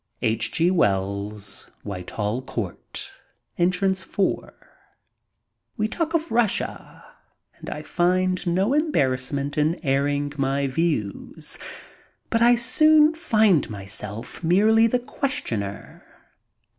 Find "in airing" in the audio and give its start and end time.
9.59-10.33